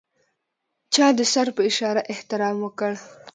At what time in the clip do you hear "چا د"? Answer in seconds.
0.93-1.19